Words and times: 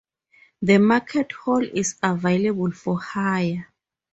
The 0.63 0.79
market 0.79 1.31
hall 1.31 1.63
is 1.63 1.97
available 2.01 2.71
for 2.71 2.99
hire. 2.99 3.67